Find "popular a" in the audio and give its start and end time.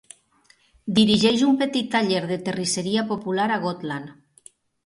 3.15-3.63